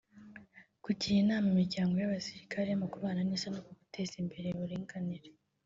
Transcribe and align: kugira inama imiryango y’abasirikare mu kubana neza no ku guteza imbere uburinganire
kugira 0.83 1.15
inama 1.23 1.45
imiryango 1.53 1.93
y’abasirikare 1.97 2.71
mu 2.79 2.87
kubana 2.93 3.21
neza 3.29 3.47
no 3.53 3.61
ku 3.65 3.71
guteza 3.79 4.13
imbere 4.23 4.47
uburinganire 4.51 5.27